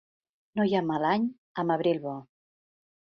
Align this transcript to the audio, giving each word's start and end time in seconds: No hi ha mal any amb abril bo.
No 0.59 0.63
hi 0.69 0.73
ha 0.77 0.81
mal 0.87 1.05
any 1.09 1.27
amb 1.65 1.75
abril 1.77 2.01
bo. 2.07 2.17